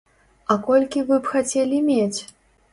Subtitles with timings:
[0.53, 2.19] А колькі вы б хацелі мець?